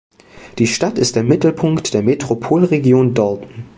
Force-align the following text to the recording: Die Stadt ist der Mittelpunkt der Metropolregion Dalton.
Die 0.57 0.65
Stadt 0.65 0.97
ist 0.97 1.15
der 1.15 1.21
Mittelpunkt 1.21 1.93
der 1.93 2.01
Metropolregion 2.01 3.13
Dalton. 3.13 3.65